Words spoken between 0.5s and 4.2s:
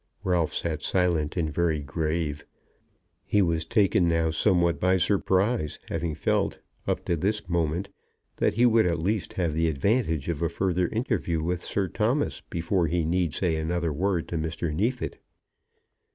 sat silent, and very grave. He was taken